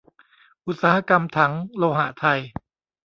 [0.65, 2.39] อุตสาหกรรมถังโลหะไทย